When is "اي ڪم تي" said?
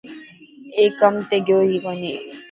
0.77-1.37